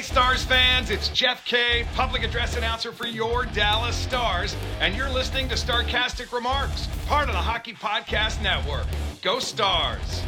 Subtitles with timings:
[0.00, 5.10] Hey, Stars fans, it's Jeff Kay, public address announcer for your Dallas Stars, and you're
[5.10, 8.86] listening to Starcastic Remarks, part of the Hockey Podcast Network.
[9.20, 10.22] Go Stars!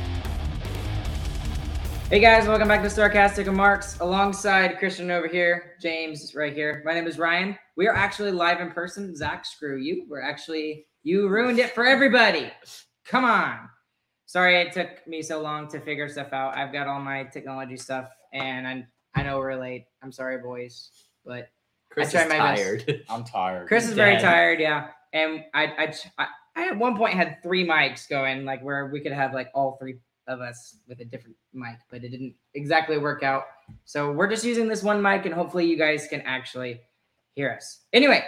[2.10, 3.98] Hey guys, welcome back to Starcastic Remarks.
[4.00, 6.82] Alongside Christian over here, James right here.
[6.84, 7.56] My name is Ryan.
[7.74, 9.16] We are actually live in person.
[9.16, 10.04] Zach, screw you.
[10.06, 12.52] We're actually, you ruined it for everybody.
[13.06, 13.70] Come on.
[14.26, 16.58] Sorry it took me so long to figure stuff out.
[16.58, 19.86] I've got all my technology stuff and I, I know we're late.
[20.02, 20.90] I'm sorry, boys,
[21.24, 21.48] but
[21.90, 22.62] Chris I is my best.
[22.62, 23.04] tired.
[23.08, 23.68] I'm tired.
[23.68, 24.88] Chris is very tired, yeah.
[25.12, 29.00] And I, I, I, I at one point had three mics going, like where we
[29.00, 32.98] could have like all three of us with a different mic, but it didn't exactly
[32.98, 33.44] work out.
[33.84, 36.80] So we're just using this one mic, and hopefully you guys can actually
[37.34, 37.80] hear us.
[37.92, 38.24] Anyway,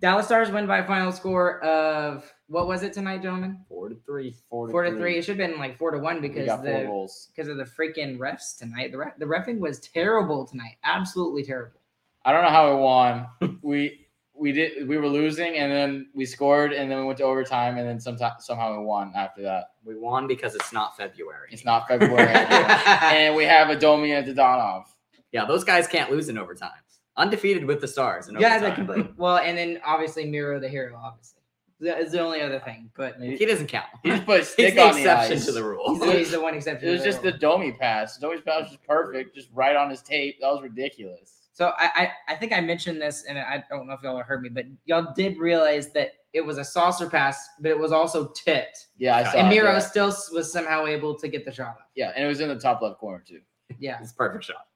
[0.00, 3.58] Dallas Stars win by a final score of what was it tonight, gentlemen?
[3.66, 4.36] Four to three.
[4.50, 5.16] Four to, Four to three.
[5.16, 8.18] It should have been like four to one because got the because of the freaking
[8.18, 8.92] refs tonight.
[8.92, 10.76] The ref, the refing was terrible tonight.
[10.84, 11.80] Absolutely terrible.
[12.24, 13.58] I don't know how we won.
[13.62, 17.24] we we did we were losing and then we scored and then we went to
[17.24, 19.70] overtime and then sometime, somehow we won after that.
[19.82, 21.48] We won because it's not February.
[21.52, 24.84] It's not February and we have a Domi and Dadonov.
[25.32, 26.70] yeah, those guys can't lose in overtime.
[27.16, 28.28] Undefeated with the Stars.
[28.28, 28.86] In Yeah, the overtime.
[28.86, 29.12] complete.
[29.16, 31.41] Well, and then obviously Miro the hero, obviously.
[31.82, 32.90] That is the only other thing.
[32.96, 33.86] But He doesn't count.
[34.02, 35.46] He just put a He's stick the on the exception ice.
[35.46, 35.90] to the rule.
[35.94, 36.88] he's, the- he's the one exception.
[36.88, 37.38] It was to just the rule.
[37.40, 38.16] Domi pass.
[38.18, 40.40] Domi's pass was perfect, just right on his tape.
[40.40, 41.38] That was ridiculous.
[41.54, 41.90] So I,
[42.28, 44.64] I I think I mentioned this, and I don't know if y'all heard me, but
[44.86, 49.16] y'all did realize that it was a saucer pass, but it was also tipped, Yeah,
[49.16, 49.78] I saw and Miro yeah.
[49.80, 51.88] still was somehow able to get the shot off.
[51.94, 53.40] Yeah, and it was in the top left corner too.
[53.78, 54.66] Yeah, It's perfect shot.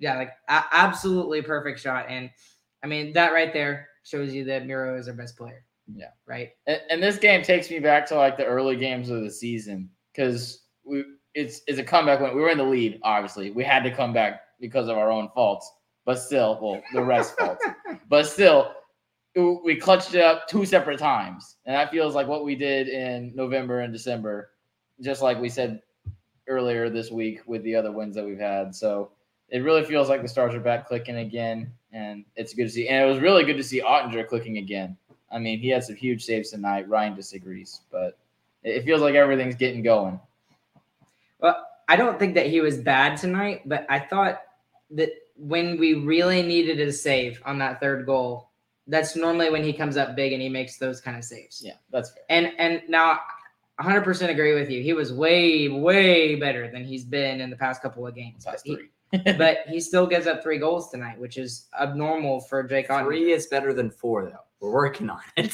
[0.00, 2.28] yeah, like a- absolutely perfect shot, and
[2.82, 5.64] I mean that right there shows you that Miro is our best player.
[5.94, 6.10] Yeah.
[6.26, 6.50] right.
[6.66, 9.88] And, and this game takes me back to like the early games of the season
[10.12, 11.04] because we
[11.34, 12.98] it's it's a comeback when we were in the lead.
[13.02, 15.70] Obviously, we had to come back because of our own faults,
[16.04, 17.64] but still, well, the rest faults.
[18.08, 18.72] But still,
[19.34, 23.34] we clutched it up two separate times, and that feels like what we did in
[23.34, 24.50] November and December,
[25.00, 25.82] just like we said
[26.48, 28.74] earlier this week with the other wins that we've had.
[28.74, 29.10] So
[29.48, 32.88] it really feels like the stars are back clicking again, and it's good to see.
[32.88, 34.96] And it was really good to see Oettinger clicking again.
[35.30, 36.88] I mean, he had some huge saves tonight.
[36.88, 38.16] Ryan disagrees, but
[38.62, 40.20] it feels like everything's getting going.
[41.40, 44.42] Well, I don't think that he was bad tonight, but I thought
[44.90, 48.48] that when we really needed a save on that third goal,
[48.86, 51.62] that's normally when he comes up big and he makes those kind of saves.
[51.64, 52.22] Yeah, that's fair.
[52.28, 53.20] And and now
[53.80, 54.82] 100% agree with you.
[54.82, 58.44] He was way way better than he's been in the past couple of games.
[58.44, 58.88] But he, three.
[59.12, 63.06] But he still gives up three goals tonight, which is abnormal for Jake Otten.
[63.06, 64.40] Three is better than four, though.
[64.60, 65.52] We're working on it.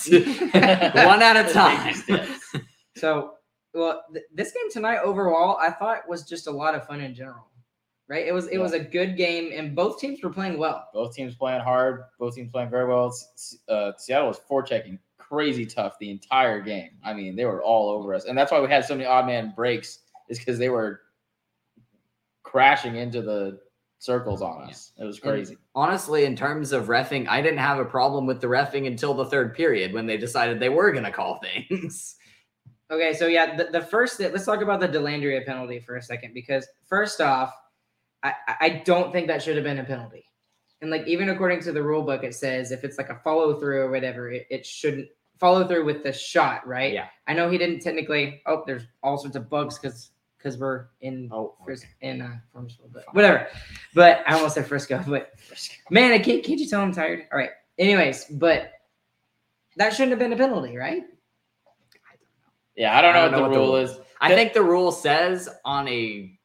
[1.06, 1.94] One at a time.
[2.96, 3.34] So
[3.74, 7.14] well, th- this game tonight overall, I thought was just a lot of fun in
[7.14, 7.46] general.
[8.06, 8.26] Right?
[8.26, 8.58] It was it Yeah.
[8.60, 10.88] was a good game, and both teams were playing well.
[10.92, 12.02] Both teams playing hard.
[12.18, 13.14] Both teams playing very well.
[13.68, 16.90] Uh, Seattle was forechecking crazy tough the entire game.
[17.02, 19.26] I mean, they were all over us, and that's why we had so many odd
[19.26, 20.00] man breaks.
[20.28, 21.00] Is because they were
[22.52, 23.58] crashing into the
[23.98, 24.92] circles on us.
[24.98, 25.56] It was crazy.
[25.74, 29.24] Honestly, in terms of refing, I didn't have a problem with the refing until the
[29.24, 32.16] third period when they decided they were going to call things.
[32.90, 36.34] Okay, so yeah, the, the first let's talk about the Dellandrea penalty for a second
[36.34, 37.54] because first off,
[38.22, 40.24] I, I- I don't think that should have been a penalty.
[40.82, 43.58] And like even according to the rule book, it says if it's like a follow
[43.58, 45.08] through or whatever, it, it shouldn't
[45.38, 46.92] follow through with the shot, right?
[46.92, 47.06] Yeah.
[47.28, 48.42] I know he didn't technically.
[48.46, 50.10] Oh, there's all sorts of bugs because
[50.42, 53.46] because we're in Oh, Fris- in uh, Farmersville, but whatever.
[53.94, 55.32] But I almost said Frisco, but
[55.90, 57.26] man, I can't, can't you tell I'm tired?
[57.32, 57.50] All right.
[57.78, 58.72] Anyways, but
[59.76, 61.04] that shouldn't have been a penalty, right?
[62.76, 63.98] Yeah, I don't know I what don't know the what the rule rule is.
[64.20, 66.38] I think the rule says on a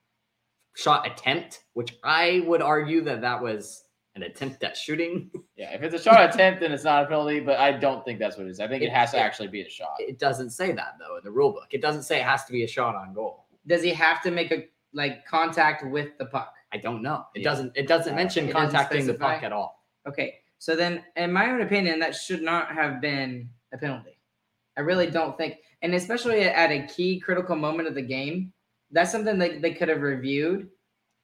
[0.76, 3.84] shot attempt, which I would argue that that was
[4.16, 5.32] an attempt at shooting.
[5.58, 7.40] Yeah, if it's a shot attempt, then it's not a penalty.
[7.40, 8.60] But I don't think that's what it is.
[8.60, 9.96] I think it, It- has to it- actually be a shot.
[9.98, 11.70] It doesn't say that though in the rule book.
[11.72, 13.47] It doesn't say it has to be a shot on goal.
[13.68, 16.54] Does he have to make a like contact with the puck?
[16.74, 17.26] I don't know.
[17.36, 17.50] It Yeah.
[17.50, 17.78] doesn't.
[17.78, 19.86] It doesn't Uh, mention it doesn't contacting the puck at all.
[20.08, 20.40] Okay.
[20.60, 24.18] So then, in my own opinion, that should not have been a penalty.
[24.76, 28.54] I really don't think, and especially at a key critical moment of the game,
[28.92, 30.70] that's something that they could have reviewed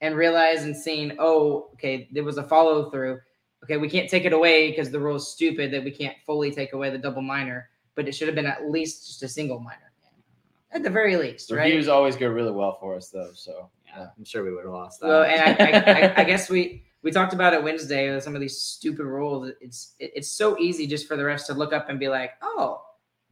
[0.01, 1.15] and realized and seen.
[1.19, 3.21] Oh, okay, there was a follow through.
[3.63, 6.73] Okay, we can't take it away because the rule's stupid that we can't fully take
[6.73, 9.92] away the double minor, but it should have been at least just a single minor,
[10.73, 11.65] at the very least, right?
[11.65, 13.31] Reviews always go really well for us, though.
[13.33, 15.07] So Yeah, I'm sure we would have lost that.
[15.07, 18.35] Well, and I, I, I, I guess we we talked about it Wednesday with some
[18.35, 19.51] of these stupid rules.
[19.61, 22.31] It's it, it's so easy just for the refs to look up and be like,
[22.41, 22.81] "Oh,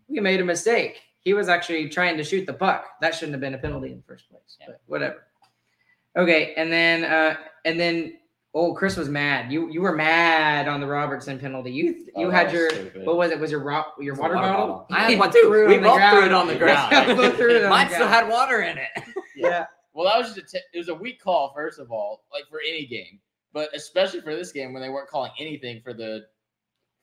[0.07, 0.99] we made a mistake.
[1.19, 2.85] He was actually trying to shoot the puck.
[3.01, 4.67] That shouldn't have been a penalty in the first place." Yeah.
[4.67, 5.23] But whatever.
[6.17, 8.13] Okay, and then uh and then
[8.53, 9.51] oh, Chris was mad.
[9.51, 11.71] You you were mad on the Robertson penalty.
[11.71, 13.05] You you Oh, had your stupid.
[13.05, 13.39] what was it?
[13.39, 14.67] Was your ro- your water, water bottle?
[14.67, 14.87] bottle.
[14.91, 15.39] I had one too.
[15.53, 16.25] it We on the both threw ground.
[16.25, 16.91] it on the ground.
[16.91, 18.89] Yeah, we both threw it Mine still had water in it.
[19.35, 19.65] Yeah.
[19.93, 22.43] Well, that was just a t- it was a weak call, first of all, like
[22.49, 23.19] for any game,
[23.53, 26.25] but especially for this game when they weren't calling anything for the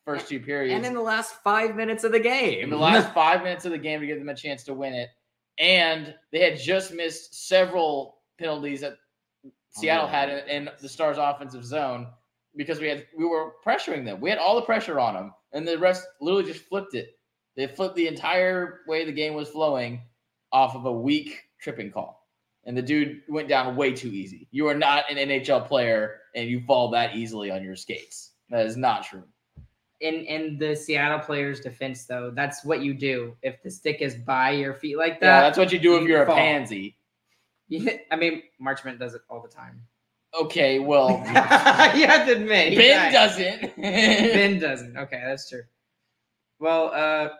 [0.05, 0.75] first two periods.
[0.75, 3.73] and in the last five minutes of the game, in the last five minutes of
[3.73, 5.09] the game to give them a chance to win it,
[5.59, 8.95] and they had just missed several penalties that
[9.81, 12.09] Seattle had in, in the Stars' offensive zone
[12.57, 14.21] because we had we were pressuring them.
[14.21, 17.19] We had all the pressure on them, and the rest literally just flipped it.
[17.57, 20.03] They flipped the entire way the game was flowing
[20.53, 22.27] off of a weak tripping call.
[22.65, 24.47] And the dude went down way too easy.
[24.51, 28.33] You are not an NHL player and you fall that easily on your skates.
[28.51, 29.25] That is not true.
[30.01, 33.37] in in the Seattle players' defense, though, that's what you do.
[33.43, 35.27] If the stick is by your feet like that.
[35.27, 36.97] Yeah, that, that's what you do if you you're a pansy.
[37.85, 39.83] you, I mean, Marchment does it all the time.
[40.39, 43.13] Okay, well, you have to admit, Ben nice.
[43.13, 43.77] doesn't.
[43.81, 44.97] Ben doesn't.
[44.97, 45.63] Okay, that's true.
[46.61, 47.31] Well, uh,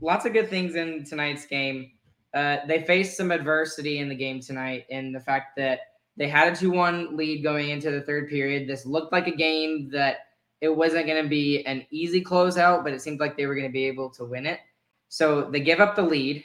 [0.00, 1.92] lots of good things in tonight's game.
[2.34, 5.80] Uh, they faced some adversity in the game tonight, in the fact that
[6.16, 8.68] they had a two-one lead going into the third period.
[8.68, 10.18] This looked like a game that
[10.60, 13.68] it wasn't going to be an easy closeout, but it seemed like they were going
[13.68, 14.60] to be able to win it.
[15.08, 16.44] So they give up the lead,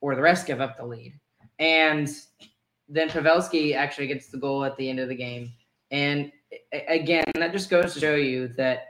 [0.00, 1.12] or the rest give up the lead,
[1.58, 2.08] and
[2.88, 5.52] then Pavelski actually gets the goal at the end of the game.
[5.90, 6.32] And
[6.88, 8.86] again, that just goes to show you that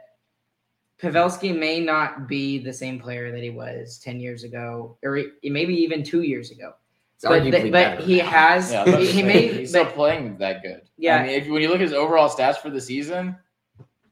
[1.01, 5.73] Pavelski may not be the same player that he was 10 years ago, or maybe
[5.75, 6.73] even two years ago.
[7.15, 8.25] It's But, arguably th- but he now.
[8.25, 10.81] has, Yeah, I was about he, to he may, he's still but- playing that good.
[10.97, 11.17] Yeah.
[11.17, 13.35] I mean, if when you look at his overall stats for the season,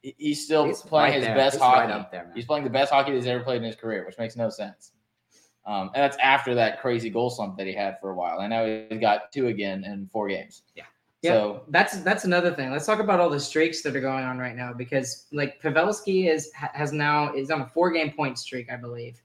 [0.02, 1.36] he's still He's playing right his there.
[1.36, 1.80] best He's hockey.
[1.88, 2.32] right up there.
[2.36, 4.50] He's playing the best hockey that he's ever played in his career, which makes no
[4.50, 4.92] sense.
[5.68, 8.40] Um, and that's after that crazy goal slump that he had for a while.
[8.40, 10.64] I know he's got two again in four games.
[10.76, 10.84] Yeah.
[11.24, 12.72] Yeah, So that's that's another thing.
[12.72, 16.32] Let's talk about all the streaks that are going on right now because like Pavelski
[16.32, 19.22] is has now is on a four game point streak, I believe.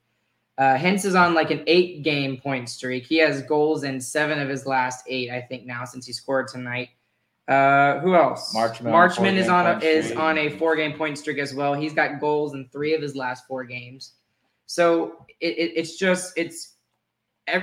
[0.57, 3.05] Uh, Hintz is on like an eight game point streak.
[3.05, 6.49] He has goals in seven of his last eight, I think, now since he scored
[6.49, 6.89] tonight.
[7.47, 8.55] Uh, who else?
[8.55, 11.75] Marchment Marchment is on a, is on a four game point streak as well.
[11.75, 14.15] He's got goals in three of his last four games.
[14.73, 16.77] So it, it, it's just it's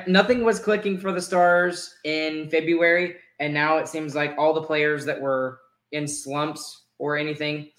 [0.05, 4.61] nothing was clicking for the Stars in February, and now it seems like all the
[4.61, 5.59] players that were
[5.91, 7.71] in slumps or anything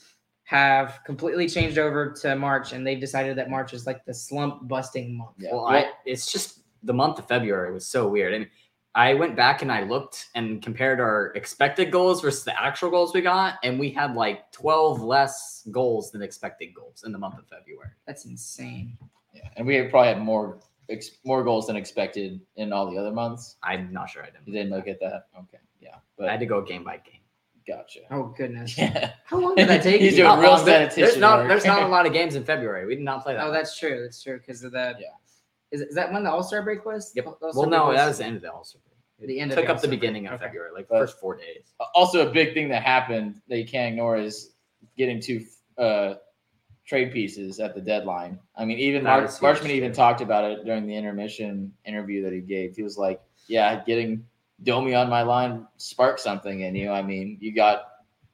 [0.42, 4.66] have completely changed over to March, and they've decided that March is like the slump
[4.66, 5.36] busting month.
[5.38, 5.50] yeah.
[5.52, 8.34] Well, I, it's just the month of February was so weird.
[8.34, 8.50] I mean,
[8.96, 13.14] I went back and I looked and compared our expected goals versus the actual goals
[13.14, 17.38] we got, and we had like 12 less goals than expected goals in the month
[17.38, 17.90] of February.
[18.08, 18.98] That's insane.
[19.32, 19.48] Yeah.
[19.56, 20.58] and we had probably had more
[20.88, 23.56] ex- more goals than expected in all the other months.
[23.62, 24.46] I'm not sure I didn't.
[24.46, 25.26] didn't look at that.
[25.38, 27.20] Okay, yeah, But I had to go game by game.
[27.66, 28.00] gotcha.
[28.10, 28.76] Oh goodness.
[28.76, 30.18] Yeah, How long did that take He's you?
[30.24, 30.64] doing Not real long.
[30.64, 31.48] There- statistician There's not work.
[31.48, 32.86] there's not a lot of games in February.
[32.86, 33.42] We did not play that.
[33.44, 33.54] Oh, much.
[33.58, 34.02] that's true.
[34.02, 34.94] That's true because of the.
[34.98, 35.06] Yeah.
[35.70, 37.12] Is, is that when the All Star break was?
[37.14, 37.26] Yep.
[37.26, 37.96] All-Star Well, no, was?
[37.96, 38.96] that was the end of the All Star break.
[39.22, 40.00] It The end of took the up the All-Star break.
[40.00, 40.44] beginning of Okay.
[40.46, 41.72] February, like But- first four days.
[41.94, 44.54] Also, a big thing that happened that you can't ignore is
[44.96, 45.44] getting two
[45.78, 46.14] uh,
[46.90, 48.36] trade pieces at the deadline.
[48.56, 52.32] I mean, even That Mark, Marchment even talked about it during the intermission interview that
[52.32, 52.74] he gave.
[52.74, 54.26] He was like, "Yeah, getting
[54.64, 56.90] Domi on my line sparked something in you.
[56.90, 57.84] I mean, you got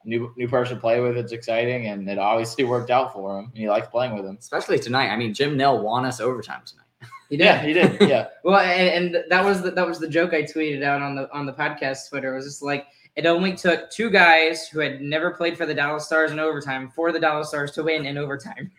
[0.05, 1.17] new new person to play with.
[1.17, 3.45] It's exciting, and it obviously worked out for him.
[3.45, 4.37] And he likes playing with him.
[4.39, 5.09] Especially tonight.
[5.09, 7.11] I mean, Jim Nill won us overtime tonight.
[7.29, 7.43] He did.
[7.43, 8.01] Yeah, he did.
[8.09, 11.13] Yeah, Well, and, and that was the, that was the joke I tweeted out on
[11.15, 12.33] the on the podcast Twitter.
[12.33, 12.87] It was just like
[13.17, 16.89] it only took two guys who had never played for the Dallas Stars in overtime
[16.89, 18.71] for the Dallas Stars to win in overtime.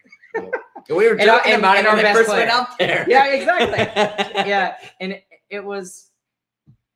[0.89, 2.51] We were And our- joking and- about and it our when first went player.
[2.61, 3.05] out there.
[3.09, 3.79] Yeah, exactly.
[4.49, 6.11] yeah, and it, it was,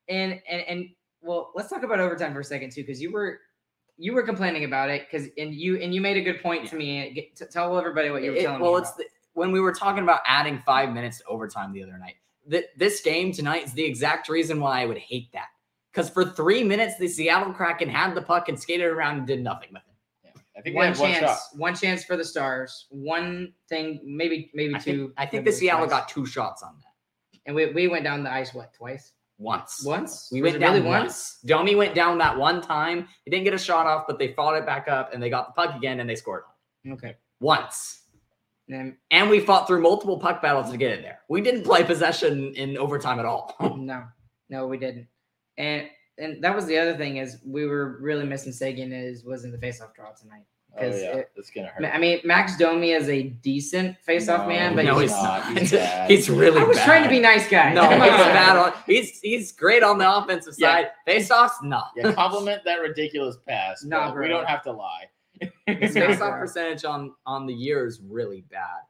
[0.09, 0.89] and and and
[1.21, 3.39] well, let's talk about overtime for a second too, because you were
[3.97, 6.75] you were complaining about it, because and you and you made a good point to
[6.75, 7.11] me.
[7.13, 8.79] Get, to tell everybody what you were It- telling well, me.
[8.79, 12.15] it's the, when we were talking about adding five minutes to overtime the other night.
[12.49, 15.47] Th- this game tonight is the exact reason why I would hate that.
[15.93, 19.43] Because for three minutes, the Seattle Kraken had the puck and skated around and did
[19.43, 20.41] nothing with it.
[20.57, 21.39] I think one we had one chance, shot.
[21.55, 22.87] one chance for the Stars.
[22.89, 24.91] One thing, maybe maybe I two.
[25.07, 25.99] think, I think the Seattle twice.
[26.01, 29.11] got two shots on that and we, we went down the ice what twice?
[29.39, 29.83] once.
[29.83, 31.39] Once We Was went down really once.
[31.45, 33.07] Domi went down that one time.
[33.25, 35.47] He didn't get a shot off, but they fought it back up and they got
[35.47, 36.43] the puck again and they scored
[36.89, 37.15] Okay.
[37.39, 38.03] once.
[38.69, 41.19] And And we fought through multiple puck battles to get in there.
[41.29, 43.55] We didn't play possession in overtime at all.
[43.77, 44.03] no,
[44.49, 45.07] no, we didn't.
[45.57, 49.45] And and that was the other thing is we were really missing Seguin is was
[49.45, 50.43] in the faceoff draw tonight.
[50.75, 51.85] Oh 'Cause yeah, it- it's gonna hurt.
[51.85, 55.49] I mean, Max Domi is a decent faceoff No, man, but no, he's, he's not.
[55.53, 55.57] not.
[55.59, 56.09] He's bad.
[56.09, 56.85] He's really I was bad.
[56.85, 57.73] trying to be nice, guy.
[57.73, 58.73] No, he's bad on.
[58.87, 60.73] He's he's great on the offensive Yeah.
[60.73, 60.87] side.
[61.05, 61.81] Face offs, no.
[61.95, 63.83] yeah, compliment that ridiculous pass.
[63.83, 64.23] Nah, but bro.
[64.23, 65.05] we don't have to lie.
[65.67, 68.81] His No, face off percentage on on the year is really bad.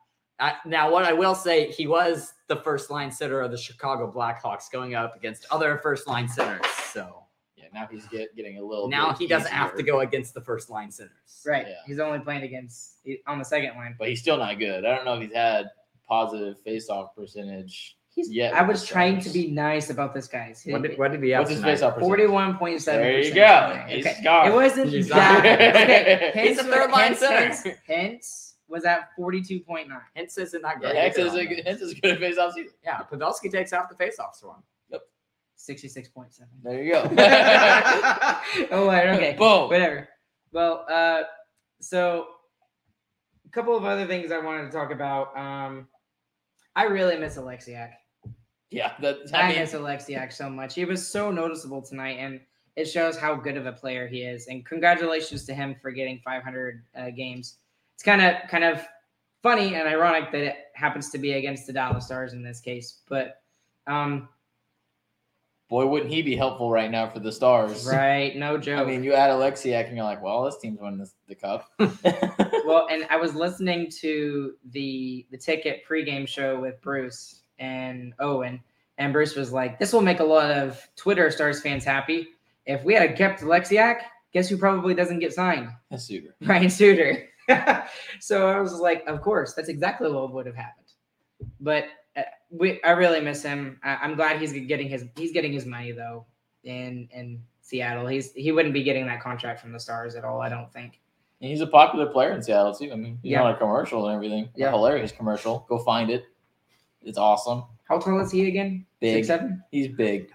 [0.44, 4.12] I, now, what I will say, he was the first line center of the Chicago
[4.12, 6.66] Blackhawks going up against other first line centers.
[6.92, 7.24] So
[7.56, 8.90] yeah, now he's get, getting a little.
[8.90, 11.14] now bit he doesn't have to go against the first line centers.
[11.48, 11.66] Right.
[11.68, 11.76] Yeah.
[11.86, 13.96] He's only playing against on the second line.
[13.98, 14.84] but he's still not good.
[14.86, 15.68] I don't know if he's had
[16.08, 17.96] positive face-off percentage.
[18.10, 20.62] He's, yet I was trying to be nice about this guy's.
[20.66, 21.74] What did, what did we have What's his tonight?
[21.76, 22.00] percentage?
[22.02, 23.02] Forty-one point seven.
[23.02, 23.84] There you go.
[23.88, 24.22] He's Okay.
[24.24, 24.54] got It it.
[24.54, 25.42] wasn't He's that.
[25.42, 25.76] got it.
[25.76, 26.32] okay.
[26.50, 27.50] He's Hintz, a third line Hintz, center.
[27.50, 30.02] Hintz, Hintz was at forty-two point nine.
[30.18, 30.96] Hintz isn't that Yeah, great.
[30.96, 31.68] Hex either is, a, that.
[31.68, 32.70] Hex is good at face-offs either.
[32.84, 34.44] Yeah, Pavelski takes half the face-offs.
[35.56, 36.52] Sixty-six point seven.
[36.64, 37.04] There you go.
[38.72, 39.36] oh, right, okay.
[39.38, 39.70] Boom.
[39.70, 40.10] Whatever.
[40.52, 41.22] Well, uh,
[41.80, 42.26] so
[43.46, 45.38] a couple of other things I wanted to talk about.
[45.38, 45.88] Um,
[46.76, 47.92] I really miss Oleksiak.
[48.72, 50.76] yeah, that's I, I mean, miss Oleksiak so much.
[50.76, 52.42] He was so noticeable tonight, and
[52.76, 54.48] it shows how good of a player he is.
[54.48, 57.58] And congratulations to him for getting 500 uh, games.
[57.96, 58.86] It's kind of kind of
[59.42, 63.02] funny and ironic that it happens to be against the Dallas Stars in this case,
[63.08, 63.42] but
[63.88, 64.30] um,
[65.70, 67.86] boy, wouldn't he be helpful right now for the Stars?
[67.86, 68.80] right, no joke.
[68.80, 71.70] I mean, you add Oleksiak, and you're like, well, this team's winning this, the cup.
[71.80, 78.62] well, and I was listening to the the ticket pregame show with Bruce and Owen,
[78.98, 82.28] and Bruce was like, "This will make a lot of Twitter Stars fans happy.
[82.66, 83.98] If we had kept Oleksiak,
[84.32, 85.70] guess who probably doesn't get signed?
[85.92, 86.36] A suitor.
[86.42, 87.30] Ryan Suter."
[88.20, 90.88] so I was like, "Of course, that's exactly what would have happened."
[91.60, 91.86] But
[92.16, 93.80] uh, we, I really miss him.
[93.84, 96.26] I, I'm glad he's getting his he's getting his money though
[96.64, 98.08] in in Seattle.
[98.08, 100.42] He's he wouldn't be getting that contract from the Stars at all.
[100.42, 101.00] I don't think.
[101.42, 102.92] And he's a popular player in Seattle too.
[102.92, 103.44] I mean, he's Yeah.
[103.44, 104.50] on a commercial and everything.
[104.56, 104.70] Yeah.
[104.70, 105.66] A hilarious commercial.
[105.68, 106.24] Go find it.
[107.02, 107.66] It's awesome.
[107.84, 108.86] How tall is he again?
[109.02, 109.16] Big.
[109.16, 109.62] Six seven.
[109.70, 110.32] He's big.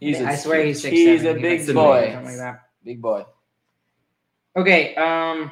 [0.00, 1.38] He's I a, swear he's six He's seven.
[1.38, 2.10] a big boy.
[2.12, 2.68] Something like that.
[2.84, 3.24] Big boy.
[4.56, 4.94] Okay.
[4.94, 5.50] Um,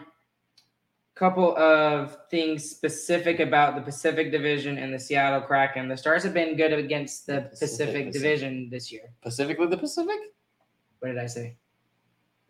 [1.14, 5.88] couple of things specific about the Pacific Division and the Seattle Kraken.
[5.88, 8.12] The Stars have been good against the Pacific, Pacific, Pacific.
[8.12, 9.12] Division this year.
[9.23, 10.18] Pacifically the Pacific?
[10.99, 11.56] What did I say?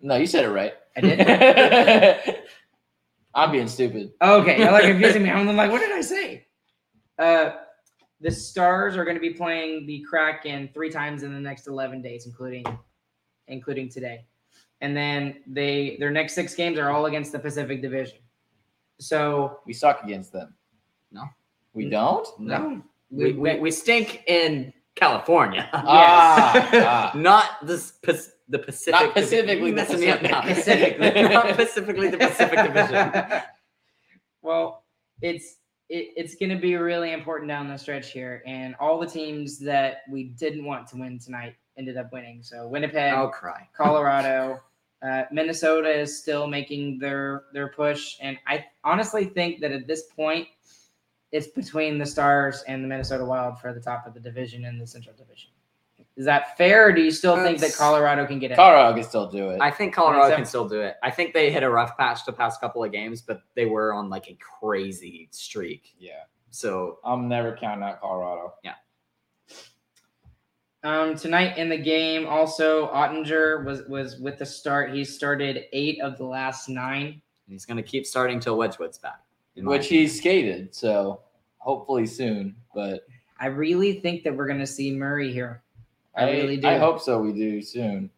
[0.01, 0.75] No, you said it right.
[0.97, 2.37] I did.
[3.35, 4.13] I'm being stupid.
[4.23, 5.31] Okay, y'all are confusing me.
[5.31, 6.47] I'm like, what did I say?
[7.19, 7.51] Uh,
[8.21, 12.01] the Stars are going to be playing the Kraken three times in the next 11
[12.01, 12.65] days, including
[13.49, 14.25] including today,
[14.81, 18.19] and then they their next six games are all against the Pacific Division.
[19.05, 20.55] So We suck against them.
[21.13, 21.25] No.
[21.73, 22.27] We don't?
[22.39, 25.69] no, We, we, we stink in California.
[25.73, 27.19] Ah, ah.
[27.19, 27.93] Not the
[28.49, 29.01] the Pacific.
[29.01, 30.43] Not specifically the You're messing me up now.
[30.43, 30.99] Pacific.
[30.99, 33.43] not specifically the Pacific Division.
[34.43, 34.85] well,
[35.23, 35.57] it's
[35.89, 38.43] it, it's going to be really important down the stretch here.
[38.47, 42.43] And all the teams that we didn't want to win tonight ended up winning.
[42.43, 43.69] So Winnipeg, I'll cry.
[43.77, 44.61] Colorado,
[45.05, 50.05] uh, Minnesota is still making their their push, and I honestly think that at this
[50.05, 50.49] point,
[51.31, 54.79] it's between the Stars and the Minnesota Wild for the top of the division in
[54.79, 55.51] the Central Division.
[56.17, 58.55] Is that fair, or do you still think that Colorado can get it?
[58.55, 59.61] Colorado can still do it.
[59.61, 60.37] I think Colorado so.
[60.37, 60.95] can still do it.
[61.03, 63.93] I think they hit a rough patch the past couple of games, but they were
[63.93, 65.97] on like a crazy streak.
[65.99, 68.55] yeah, So I'm never counting out Colorado.
[70.85, 74.93] Um, tonight in the game, also Oettinger was was with the start.
[74.93, 77.23] He started eight of the last nine.
[77.49, 79.21] he's going to keep starting till Wedgewood's back.
[79.57, 81.21] Which he skated, so
[81.59, 82.55] hopefully soon.
[82.75, 83.07] But
[83.41, 85.63] I really think that we're going to see Murray here.
[86.17, 86.69] I really do.
[86.69, 87.19] I hope so.
[87.19, 88.11] We do soon.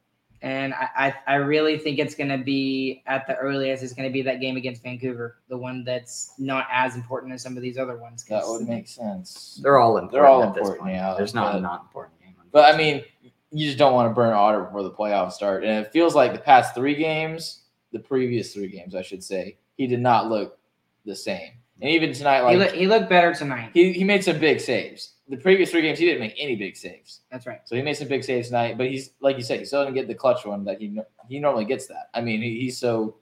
[0.43, 3.83] And I, I, I really think it's going to be at the earliest.
[3.83, 7.43] It's going to be that game against Vancouver, the one that's not as important as
[7.43, 8.23] some of these other ones.
[8.23, 9.59] 'cause- That would make sense.
[9.63, 10.13] They're all important.
[10.13, 10.95] They're all at this important, point.
[10.97, 12.16] yeah, There's not a not important game.
[12.53, 13.05] But I mean,
[13.51, 15.65] you just don't want to burn Otter before the playoffs start.
[15.65, 17.63] And it feels like the past three games,
[17.93, 20.59] the previous three games, I should say, he did not look
[21.05, 21.53] the same.
[21.81, 23.71] And even tonight, he, like look, he looked better tonight.
[23.75, 25.13] he, he made some big saves.
[25.29, 27.21] The previous three games, he didn't make any big saves.
[27.31, 27.61] That's right.
[27.65, 28.79] So he made some big saves tonight.
[28.79, 30.99] But he's like you said, he still didn't get the clutch one that he
[31.29, 31.87] he normally gets.
[31.89, 33.17] That I mean, he, he's so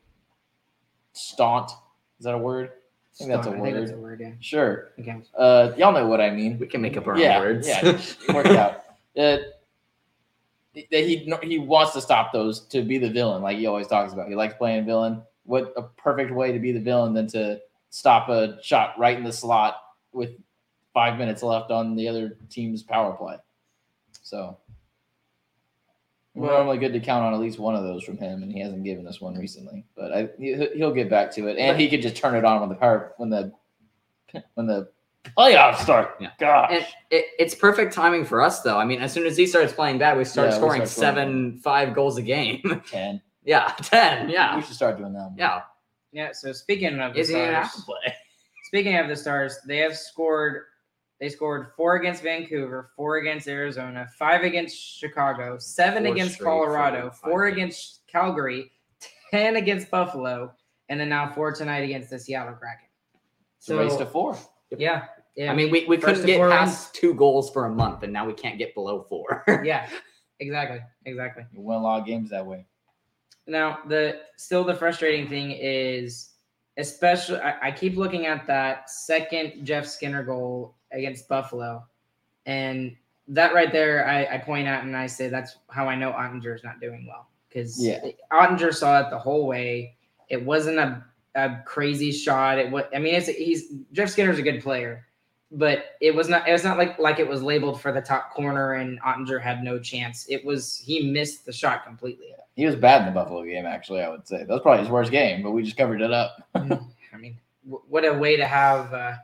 [1.15, 1.71] staunt.
[2.19, 2.71] Is that a word?
[3.15, 4.21] I think that's a I think that's a word.
[4.21, 4.33] Yeah.
[4.41, 4.93] Sure.
[5.01, 5.17] Okay.
[5.37, 6.59] Uh, y'all know what I mean.
[6.59, 7.67] We can make up our yeah, own words.
[7.67, 7.83] Yeah,
[8.33, 8.83] work it out.
[9.17, 9.39] Uh,
[10.75, 14.13] that he he wants to stop those to be the villain, like he always talks
[14.13, 14.29] about.
[14.29, 15.23] He likes playing villain.
[15.45, 19.23] What a perfect way to be the villain than to stop a shot right in
[19.23, 19.77] the slot
[20.13, 20.31] with
[20.93, 23.37] five minutes left on the other team's power play.
[24.23, 24.57] So
[26.35, 28.51] we're Well- normally good to count on at least one of those from him, and
[28.53, 29.85] he hasn't given us one recently.
[29.95, 32.59] But I, he- he'll get back to it, and he could just turn it on
[32.61, 33.53] when the power when the
[34.55, 34.89] when the
[35.37, 36.17] playoffs start.
[36.21, 36.31] Yeah.
[36.39, 36.71] Gosh.
[36.73, 38.79] And it, it's perfect timing for us, though.
[38.79, 40.89] I mean, as soon as he starts playing bad, we start Yeah, we scoring start
[40.91, 41.15] scoring.
[41.17, 42.83] seven, five goals a game.
[42.87, 43.21] Ten.
[43.45, 44.29] yeah, ten.
[44.29, 44.57] Yeah.
[44.57, 45.19] We should start doing that.
[45.31, 45.35] more.
[45.37, 45.61] yeah.
[46.13, 46.31] Yeah.
[46.33, 48.15] So speaking of the Isn't even have to play.
[48.67, 50.63] speaking of the Stars, they have scored.
[51.21, 56.45] They scored four against Vancouver, four against Arizona, five against Chicago, seven Four against straight,
[56.47, 57.57] Colorado, four, five four games.
[57.57, 58.73] against Calgary,
[59.31, 60.53] ten against Buffalo,
[60.89, 62.89] and then now four tonight against the Seattle Kraken.
[63.59, 64.37] It's a race to four.
[64.77, 65.05] yeah,
[65.37, 65.51] yeah.
[65.51, 68.13] I mean, we, we First couldn't get four past two goals for a month, and
[68.13, 69.45] now we can't get below four.
[69.65, 69.89] yeah,
[70.41, 71.45] exactly, exactly.
[71.53, 72.67] You win a lot of games that way.
[73.47, 76.31] Now, the still the frustrating thing is,
[76.79, 81.85] especially I, I keep looking at that second Jeff Skinner goal against Buffalo,
[82.47, 82.97] and
[83.29, 86.55] that right there, I, I point out and I say that's how I know Oettinger
[86.55, 88.01] is not doing well because Yeah.
[88.33, 89.97] Oettinger saw it the whole way.
[90.29, 92.59] It wasn't a, a crazy shot.
[92.59, 92.85] It was.
[92.95, 95.07] I mean, it's he's Jeff Skinner's a good player,
[95.55, 96.49] but it was not.
[96.49, 99.63] It was not like like it was labeled for the top corner and Oettinger had
[99.63, 100.27] no chance.
[100.29, 102.27] It was he missed the shot completely.
[102.57, 104.01] He was bad in the Buffalo game, actually.
[104.01, 106.37] I would say that was probably his worst game, but we just covered it up.
[106.55, 109.15] I mean, w- what a way to have uh,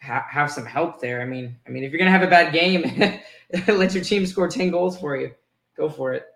[0.00, 1.20] ha- have some help there.
[1.20, 3.20] I mean, I mean, if you're gonna have a bad game,
[3.68, 5.32] let your team score ten goals for you.
[5.76, 6.26] Go for it.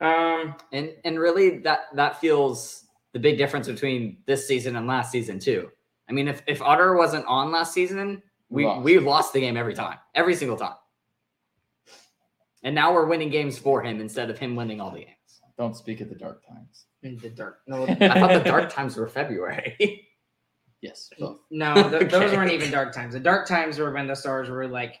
[0.00, 5.10] Um, and and really, that that feels the big difference between this season and last
[5.10, 5.70] season too.
[6.08, 8.82] I mean, if if Otter wasn't on last season, we Lost.
[8.82, 10.74] we lost the game every time, every single time.
[12.62, 15.40] And now we're winning games for him instead of him winning all the games.
[15.56, 16.86] Don't speak at the dark times.
[17.02, 17.60] in the dark.
[17.66, 20.04] No, I thought the dark times were February.
[20.80, 21.10] Yes.
[21.18, 21.40] both.
[21.50, 23.12] no, th- those weren't even dark times.
[23.14, 25.00] The dark times were when the stars were like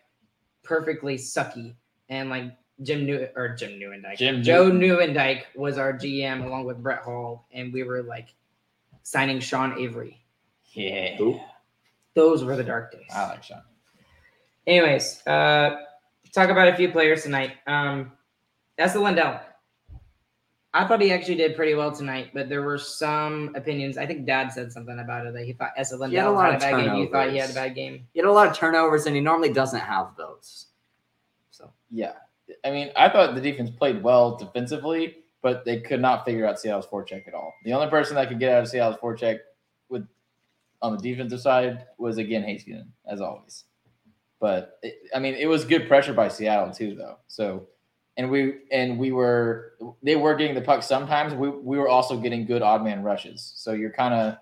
[0.64, 1.76] perfectly sucky
[2.08, 2.46] and like
[2.82, 4.16] Jim New or Jim Nieuwendyk.
[4.16, 8.34] Jim Joe Nieuwendyk was our GM along with Brett Hull, and we were like
[9.04, 10.17] signing Sean Avery.
[10.78, 11.16] Yeah.
[11.16, 11.40] Who?
[12.14, 13.02] Those were the dark days.
[13.14, 13.62] I like Sean.
[14.66, 15.76] Anyways, uh,
[16.32, 17.52] talk about a few players tonight.
[17.66, 18.12] Um,
[18.76, 19.40] Esa Lindell.
[20.74, 23.96] I thought he actually did pretty well tonight, but there were some opinions.
[23.96, 26.52] I think Dad said something about it that he thought Esa had a lot had
[26.52, 26.94] a of bad game.
[26.96, 28.06] You thought he had a bad game.
[28.12, 30.66] he had a lot of turnovers, and he normally doesn't have those.
[31.50, 32.12] So Yeah.
[32.64, 36.60] I mean, I thought the defense played well defensively, but they could not figure out
[36.60, 37.54] Seattle's forecheck at all.
[37.64, 39.42] The only person that could get out of Seattle's forecheck with
[40.82, 43.64] on the defensive side was again Heiskanen, as always.
[44.40, 47.18] But it, I mean, it was good pressure by Seattle too, though.
[47.26, 47.66] So,
[48.16, 51.34] and we and we were they were getting the puck sometimes.
[51.34, 53.52] We we were also getting good odd man rushes.
[53.56, 54.36] So you're kind of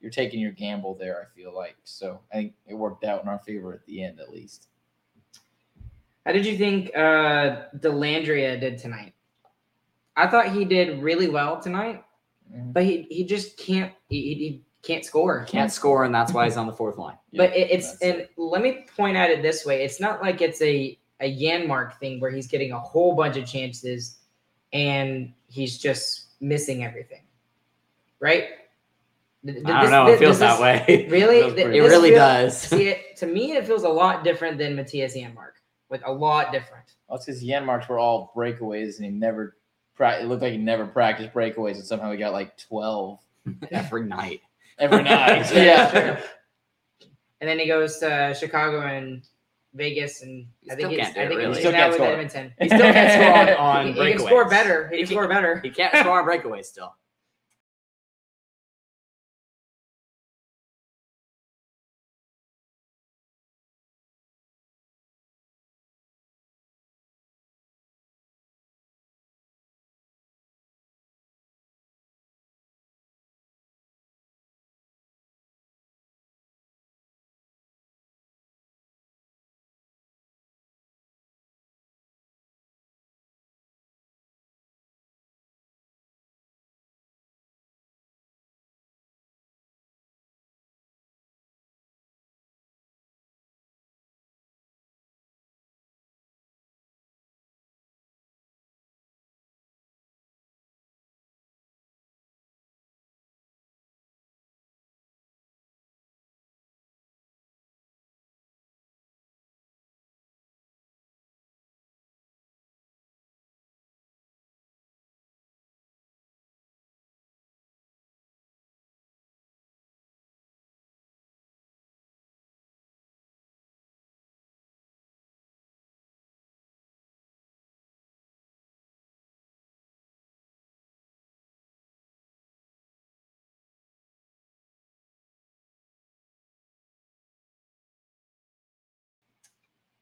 [0.00, 1.20] you're taking your gamble there.
[1.22, 2.20] I feel like so.
[2.32, 4.68] I think it worked out in our favor at the end, at least.
[6.26, 9.14] How did you think uh, Dellandrea did tonight?
[10.14, 12.04] I thought he did really well tonight,
[12.52, 12.72] Mhm.
[12.72, 15.44] but he, he just can't he, he can't score.
[15.44, 17.16] Can't score, and that's why he's on the fourth line.
[17.34, 20.40] But it, it's that's and let me point at it this way: it's not like
[20.40, 24.18] it's a a Janmark thing where he's getting a whole bunch of chances
[24.72, 27.22] and he's just missing everything,
[28.20, 28.44] right?
[29.44, 30.06] Th- th- I don't know.
[30.06, 31.06] th- It feels this that is- way.
[31.10, 32.60] Really, feels Th- pretty It really feel- does.
[32.62, 35.52] See, it, to me, it feels a lot different than Mattias Janmark.
[35.90, 36.84] Like a lot different.
[37.08, 39.56] Well, it's because Janmarks were all breakaways, and he never.
[39.96, 43.18] pra- It looked like he never practiced breakaways, and somehow he got like twelve
[43.70, 44.42] Every night.
[44.78, 45.50] Every night.
[45.54, 45.90] Yeah, yeah.
[45.90, 46.22] true.
[47.40, 49.24] And then he goes to Chicago and
[49.74, 51.48] Vegas, and He I think he's, can't do I think really.
[51.48, 52.06] he's He still now can't with score.
[52.08, 52.54] Edmonton.
[52.60, 54.06] He still can't score on, on he, breakaways.
[54.06, 54.88] he can score better.
[54.88, 55.60] He, He can score better.
[55.60, 56.94] He can't score on breakaways still.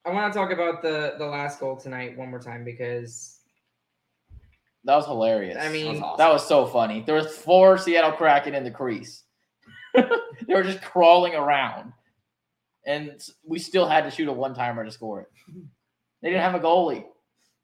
[0.07, 3.39] I want to talk about the the last goal tonight one more time because
[4.85, 5.57] That was hilarious.
[5.59, 6.17] I mean- That was awesome.
[6.17, 7.01] that was so funny.
[7.05, 9.23] There was four Seattle Kraken in the crease.
[9.93, 11.91] they were just crawling around,
[12.85, 15.27] and we still had to shoot a one timer to score it.
[16.21, 17.05] They didn't have a goalie.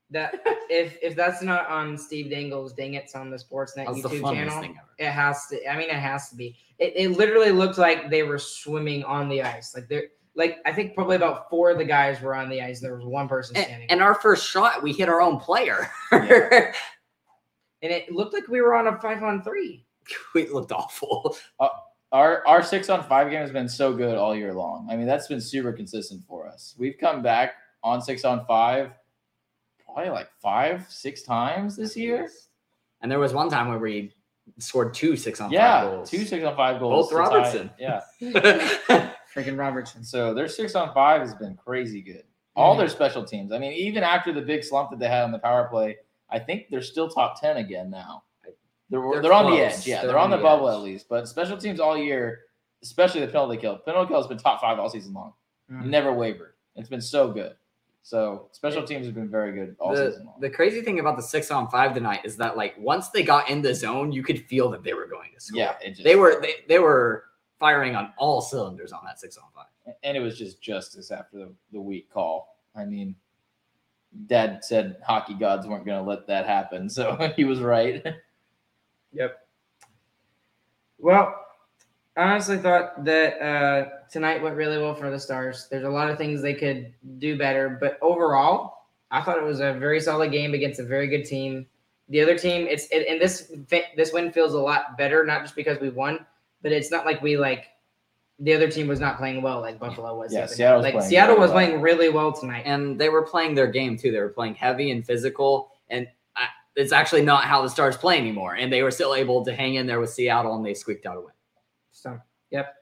[0.09, 0.33] that
[0.69, 4.49] if if that's not on Steve Dangle's Dang It's on the Sportsnet That's YouTube funniest
[4.49, 4.89] channel, thing ever.
[5.09, 5.69] it has to.
[5.71, 6.55] I mean, it has to be.
[6.79, 9.73] It, it literally looked like they were swimming on the ice.
[9.75, 12.81] Like they're like I think probably about four of the guys were on the ice.
[12.81, 15.87] And there was one person standing, and our first shot, we hit our own player.
[16.11, 16.19] Yeah.
[17.81, 19.85] and it looked like we were on a five on three.
[20.33, 21.35] we looked awful.
[21.59, 21.69] Uh,
[22.11, 24.87] our our six on five game has been so good all year long.
[24.89, 26.75] I mean, that's been super consistent for us.
[26.77, 28.91] We've come back on six on five
[29.93, 32.29] probably like five, six times this year.
[33.01, 34.13] And there was one time where we
[34.57, 36.09] scored two six on five Yeah, goals.
[36.09, 37.11] two six on five goals.
[37.11, 37.37] Both to tie.
[37.37, 37.71] Robertson.
[37.79, 38.01] Yeah.
[39.33, 40.03] Freaking Robertson.
[40.03, 42.23] So their six on five has been crazy good.
[42.55, 43.51] All their special teams.
[43.51, 45.97] I mean, even after the big slump that they had on the power play,
[46.29, 48.23] I think they're still top ten again now.
[48.89, 49.87] They're, they're, They're on the edge.
[49.87, 50.75] Yeah, They're they're, on, on the, the bubble edge.
[50.75, 51.09] at least.
[51.09, 52.41] But special teams all year,
[52.83, 53.77] especially the penalty kill.
[53.79, 55.33] Penalty kill has been top five all season long.
[55.71, 55.85] Mhm.
[55.85, 56.53] Never wavered.
[56.75, 57.55] It's been so good.
[58.03, 60.35] So special teams have been very good all the, season long.
[60.41, 63.49] the crazy thing about the six on five tonight is that like once they got
[63.49, 65.57] in the zone, you could feel that they were going to score.
[65.59, 67.23] yeah, it just, They were they, they were
[67.63, 69.95] firing on all cylinders on that six on five.
[70.03, 72.57] and it was just justice after the, the weak call.
[72.75, 73.15] I mean,
[74.27, 78.03] Dad said hockey gods weren't going to let that happen, so he was right.
[79.13, 79.47] Yep.
[80.99, 81.33] Well,
[82.17, 85.69] I honestly thought that uh, tonight went really well for the Stars.
[85.71, 89.61] There's a lot of things they could do better, but overall, I thought it was
[89.61, 91.65] a very solid game against a very good team.
[92.09, 93.53] The other team, it's it, and this
[93.95, 96.25] this win feels a lot better, not just because we won,
[96.63, 97.65] but it's not like we like
[98.39, 100.31] the other team was not playing well like Buffalo was.
[100.31, 101.65] the Yeah, Seattle was like playing Seattle was well.
[101.65, 102.63] playing really well tonight.
[102.65, 104.11] And they were playing their game too.
[104.11, 108.17] They were playing heavy and physical, and I, it's actually not how the Stars play
[108.17, 108.55] anymore.
[108.55, 111.17] And they were still able to hang in there with Seattle, and they squeaked out
[111.17, 111.33] a win.
[111.91, 112.73] So, yep.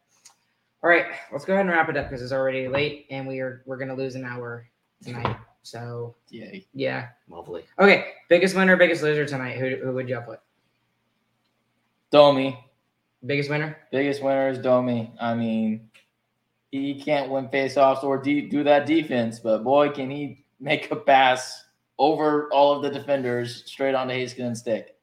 [0.83, 3.39] All right, let's go ahead and wrap it up because it's already late and we
[3.39, 4.67] are we're gonna lose an hour
[5.03, 5.35] tonight.
[5.63, 6.65] So Yay.
[6.73, 7.09] yeah.
[7.29, 7.65] Lovely.
[7.77, 9.59] Okay, biggest winner, biggest loser tonight.
[9.59, 10.39] Who who would you put?
[12.09, 12.57] Domi,
[13.25, 13.77] Biggest winner?
[13.91, 15.13] biggest winner is Domi.
[15.19, 15.89] I mean,
[16.71, 20.95] he can't win faceoffs or de- do that defense, but boy, can he make a
[20.95, 21.65] pass
[22.01, 24.95] over all of the defenders straight onto Haskin stick.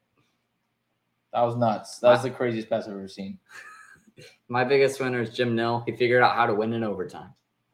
[1.31, 1.99] That was nuts.
[1.99, 3.39] That was the craziest pass I've ever seen.
[4.49, 5.83] My biggest winner is Jim Nill.
[5.85, 7.29] He figured out how to win in overtime.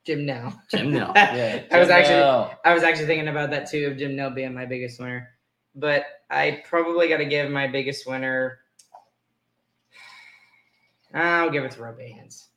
[0.05, 0.53] Jim Nill.
[0.69, 1.11] Jim Nill.
[1.15, 2.55] Yeah, I was actually Janelle.
[2.63, 5.29] I was actually thinking about that too of Jim Nill being my biggest winner.
[5.73, 8.59] But I probably gotta give my biggest winner.
[11.15, 12.47] I'll give it to Roope Hintz.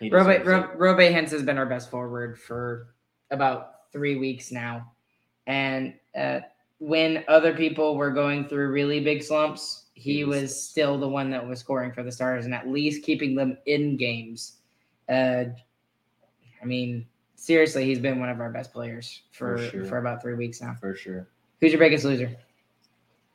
[0.00, 0.46] He Robe.
[0.46, 2.94] Robe, Roope Hintz has been our best forward for
[3.30, 4.92] about three weeks now.
[5.46, 6.40] And uh,
[6.78, 11.46] when other people were going through really big slumps, he was still the one that
[11.46, 14.58] was scoring for the Stars and at least keeping them in games.
[15.08, 15.44] Uh,
[16.62, 20.34] I mean, seriously, he's been one of our best players for, For for, about three
[20.34, 20.76] weeks now.
[20.80, 21.26] for sure.
[21.60, 22.30] Who's your biggest loser?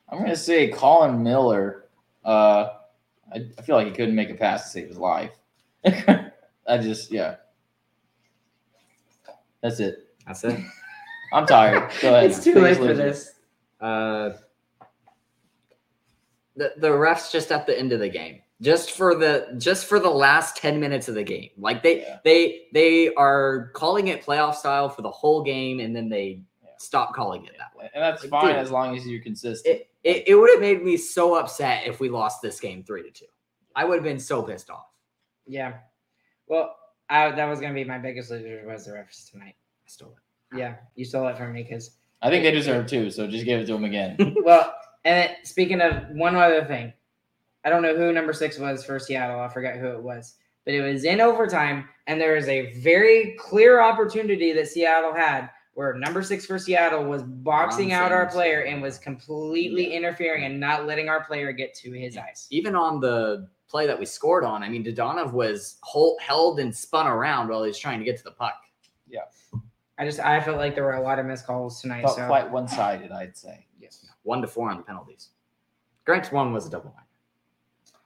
[0.07, 1.85] I'm gonna say Colin Miller.
[2.23, 2.69] Uh,
[3.33, 5.31] I, I feel like he couldn't make a pass to save his life.
[5.85, 7.35] I just yeah.
[9.61, 10.09] That's it.
[10.27, 10.59] That's it.
[11.33, 11.91] I'm tired.
[12.01, 12.29] Go ahead.
[12.29, 13.31] it's too Biggest late for this.
[13.81, 14.31] Uh,
[16.55, 19.99] the the refs just at the end of the game, just for the just for
[19.99, 21.49] the last ten minutes of the game.
[21.57, 22.19] Like they Yeah.
[22.23, 26.39] they they are calling it playoff style for the whole game, and then they Yeah.
[26.77, 27.89] Stop calling it that way.
[27.93, 28.55] And that's Like, fine dude.
[28.57, 29.75] as long as you're consistent.
[29.75, 33.03] It it, it would have made me so upset if we lost this game three
[33.03, 33.25] to two.
[33.75, 34.87] I would have been so pissed off.
[35.47, 35.75] Yeah.
[36.47, 36.75] Well,
[37.09, 39.55] I, that was going to be my biggest loser was the refs tonight.
[39.55, 40.57] I stole it.
[40.57, 43.59] Yeah, you stole it from me because I think they deserve two, so just give
[43.61, 44.35] it to them again.
[44.43, 44.73] well,
[45.05, 46.93] and it, speaking of one other thing,
[47.65, 49.39] I don't know who number six was for Seattle.
[49.39, 53.35] I forgot who it was, but it was in overtime, and there was a very
[53.39, 58.61] clear opportunity that Seattle had where number six for Seattle was boxing out our player
[58.61, 62.47] and was completely interfering and not letting our player get to his ice.
[62.51, 66.75] Even on the play that we scored on, I mean, Dadonov was hold, held and
[66.75, 68.55] spun around while he was trying to get to the puck.
[69.09, 69.21] Yeah.
[69.97, 72.01] I just I felt like there were a lot of missed calls tonight.
[72.01, 73.65] Felt so quite one sided, I'd say.
[73.79, 75.29] Yes, one to four on the penalties.
[76.05, 77.05] Grant's one was a double line.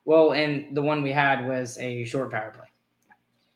[0.06, 2.68] well, and the one we had was a short power play,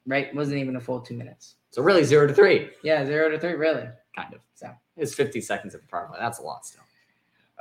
[0.08, 0.34] right?
[0.34, 1.56] Wasn't even a full two minutes.
[1.72, 3.88] So really, zero to three, Yeah, zero to three, really.
[4.16, 4.42] Kind of.
[4.56, 6.18] So It's 50 seconds of a power play.
[6.20, 6.84] That's a lot still.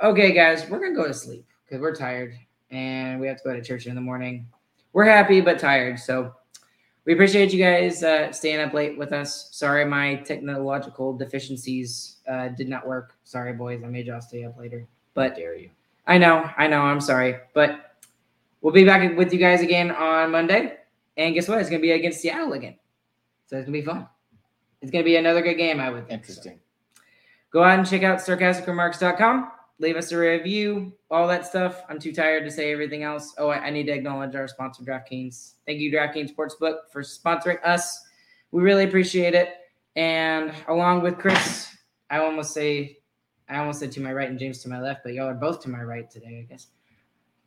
[0.03, 2.33] Okay, guys, we're gonna go to sleep because we're tired
[2.71, 4.47] and we have to go to church in the morning.
[4.93, 6.33] We're happy but tired, so
[7.05, 9.49] we appreciate you guys uh, staying up late with us.
[9.51, 13.15] Sorry, my technological deficiencies uh, did not work.
[13.23, 14.87] Sorry, boys, I made y'all stay up later.
[15.13, 15.69] But But dare you?
[16.07, 17.97] I know, I know, I'm sorry, but
[18.61, 20.77] we'll be back with you guys again on Monday.
[21.17, 21.59] And guess what?
[21.59, 22.75] It's gonna be against Seattle again,
[23.45, 24.07] so it's gonna be fun.
[24.81, 26.25] It's gonna be another good game, I would think.
[26.25, 26.31] so.
[26.31, 26.59] Interesting.
[27.51, 29.51] Go out and check out sarcasticremarks.com.
[29.79, 31.81] Leave us a review, all that stuff.
[31.89, 33.33] I'm too tired to say everything else.
[33.37, 35.53] Oh, I, I need to acknowledge our sponsor, DraftKings.
[35.65, 37.99] Thank you, DraftKings Sportsbook, for sponsoring us.
[38.51, 39.55] We really appreciate it.
[39.95, 41.75] And along with Chris,
[42.09, 42.99] I almost say,
[43.49, 45.61] I almost said to my right and James to my left, but y'all are both
[45.63, 46.67] to my right today, I guess.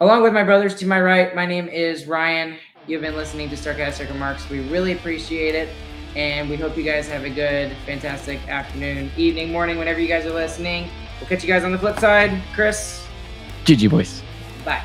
[0.01, 2.59] Along with my brothers to my right, my name is Ryan.
[2.87, 4.51] You've been listening to Starcastic Remarks.
[4.51, 5.68] We really appreciate it.
[6.16, 10.24] And we hope you guys have a good, fantastic afternoon, evening, morning, whenever you guys
[10.27, 10.88] are listening.
[11.20, 12.40] We'll catch you guys on the flip side.
[12.55, 13.05] Chris,
[13.64, 14.22] GG, boys.
[14.64, 14.85] bye.